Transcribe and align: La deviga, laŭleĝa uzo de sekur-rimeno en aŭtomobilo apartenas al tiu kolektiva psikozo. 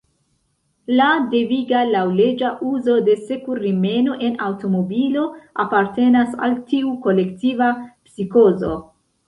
La 0.99 1.09
deviga, 1.33 1.81
laŭleĝa 1.95 2.49
uzo 2.69 2.95
de 3.11 3.15
sekur-rimeno 3.27 4.17
en 4.29 4.41
aŭtomobilo 4.47 5.29
apartenas 5.67 6.37
al 6.49 6.59
tiu 6.75 6.97
kolektiva 7.07 7.73
psikozo. 7.87 8.77